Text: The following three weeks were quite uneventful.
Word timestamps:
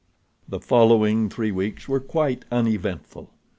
The 0.49 0.59
following 0.59 1.29
three 1.29 1.51
weeks 1.51 1.87
were 1.87 1.99
quite 1.99 2.43
uneventful. 2.51 3.29